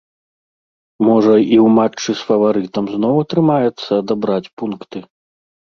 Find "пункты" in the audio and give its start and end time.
4.63-4.99